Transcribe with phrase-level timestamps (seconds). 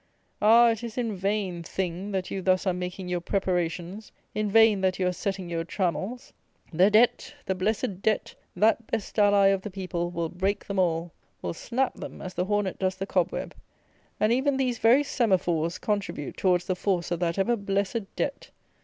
[0.41, 0.71] Ah!
[0.71, 4.97] it is in vain, THING, that you thus are making your preparations; in vain that
[4.97, 6.33] you are setting your trammels!
[6.73, 11.11] The DEBT, the blessed debt, that best ally of the people, will break them all;
[11.43, 13.53] will snap them, as the hornet does the cobweb;
[14.19, 18.49] and, even these very "Semaphores," contribute towards the force of that ever blessed debt.